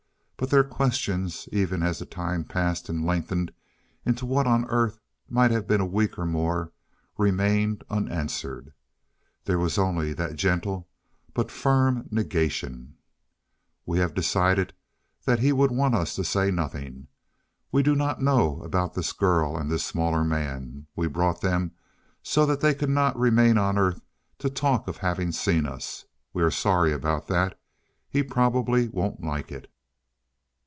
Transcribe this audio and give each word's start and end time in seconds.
But 0.41 0.49
their 0.49 0.63
questions, 0.63 1.47
even 1.51 1.83
as 1.83 1.99
the 1.99 2.05
time 2.07 2.45
passed 2.45 2.89
and 2.89 3.05
lengthened 3.05 3.53
into 4.07 4.25
what 4.25 4.47
on 4.47 4.65
Earth 4.69 4.99
might 5.29 5.51
have 5.51 5.67
been 5.67 5.79
a 5.81 5.85
week 5.85 6.17
or 6.17 6.25
more, 6.25 6.71
remained 7.15 7.83
unanswered. 7.91 8.73
There 9.45 9.59
was 9.59 9.77
only 9.77 10.13
that 10.13 10.37
gentle 10.37 10.89
but 11.35 11.51
firm 11.51 12.07
negation: 12.09 12.97
"We 13.85 13.99
have 13.99 14.15
decided 14.15 14.73
that 15.25 15.37
he 15.37 15.51
would 15.53 15.69
want 15.69 15.93
us 15.93 16.15
to 16.15 16.23
say 16.23 16.49
nothing. 16.49 17.05
We 17.71 17.83
do 17.83 17.95
not 17.95 18.19
know 18.19 18.63
about 18.63 18.95
this 18.95 19.13
girl 19.13 19.55
and 19.55 19.69
this 19.69 19.85
smaller 19.85 20.23
man. 20.23 20.87
We 20.95 21.05
brought 21.05 21.41
them 21.41 21.73
so 22.23 22.47
that 22.47 22.61
they 22.61 22.73
could 22.73 22.89
not 22.89 23.15
remain 23.15 23.59
on 23.59 23.77
Earth 23.77 24.01
to 24.39 24.49
talk 24.49 24.87
of 24.87 24.97
having 24.97 25.31
seen 25.33 25.67
us. 25.67 26.05
We 26.33 26.41
are 26.41 26.49
sorry 26.49 26.91
about 26.93 27.27
that. 27.27 27.59
He 28.09 28.23
probably 28.23 28.87
won't 28.89 29.21
like 29.21 29.51
it." 29.51 29.67